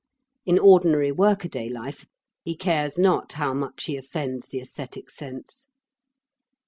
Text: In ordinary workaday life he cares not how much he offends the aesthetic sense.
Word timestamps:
In 0.47 0.57
ordinary 0.57 1.11
workaday 1.11 1.69
life 1.69 2.07
he 2.43 2.55
cares 2.55 2.97
not 2.97 3.33
how 3.33 3.53
much 3.53 3.83
he 3.83 3.97
offends 3.97 4.47
the 4.49 4.59
aesthetic 4.59 5.11
sense. 5.11 5.67